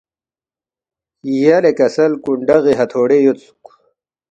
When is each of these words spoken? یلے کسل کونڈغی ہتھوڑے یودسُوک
یلے 1.41 1.71
کسل 1.77 2.11
کونڈغی 2.23 2.73
ہتھوڑے 2.79 3.17
یودسُوک 3.21 3.63